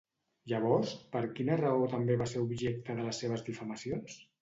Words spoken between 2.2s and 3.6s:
va ser objecte de les seves